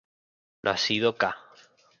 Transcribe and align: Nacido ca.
Nacido 0.63 1.15
ca. 1.15 1.31